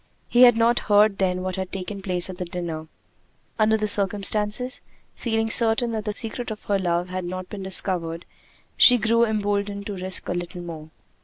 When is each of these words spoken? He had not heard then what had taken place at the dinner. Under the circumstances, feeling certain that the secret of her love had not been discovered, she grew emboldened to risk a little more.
He 0.27 0.41
had 0.41 0.57
not 0.57 0.79
heard 0.89 1.19
then 1.19 1.43
what 1.43 1.57
had 1.57 1.71
taken 1.71 2.01
place 2.01 2.27
at 2.27 2.39
the 2.39 2.45
dinner. 2.45 2.87
Under 3.59 3.77
the 3.77 3.87
circumstances, 3.87 4.81
feeling 5.13 5.51
certain 5.51 5.91
that 5.91 6.05
the 6.05 6.11
secret 6.11 6.49
of 6.49 6.63
her 6.63 6.79
love 6.79 7.09
had 7.09 7.23
not 7.23 7.49
been 7.49 7.61
discovered, 7.61 8.25
she 8.75 8.97
grew 8.97 9.23
emboldened 9.25 9.85
to 9.85 9.93
risk 9.95 10.27
a 10.27 10.33
little 10.33 10.63
more. 10.63 10.89